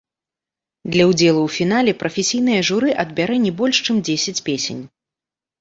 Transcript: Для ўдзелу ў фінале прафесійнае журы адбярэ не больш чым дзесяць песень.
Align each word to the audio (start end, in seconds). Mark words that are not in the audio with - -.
Для 0.93 1.03
ўдзелу 1.09 1.41
ў 1.43 1.49
фінале 1.57 1.93
прафесійнае 2.01 2.57
журы 2.71 2.97
адбярэ 3.05 3.37
не 3.47 3.53
больш 3.61 3.85
чым 3.87 4.01
дзесяць 4.09 4.37
песень. 4.49 4.83